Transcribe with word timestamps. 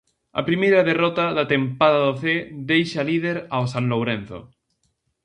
A 0.39 0.41
primeira 0.49 0.85
derrota 0.89 1.25
da 1.37 1.45
tempada 1.53 1.99
do 2.05 2.13
Cee 2.21 2.45
deixa 2.71 3.01
líder 3.09 3.37
ao 3.55 3.63
San 3.73 3.85
Lourenzo. 3.91 4.39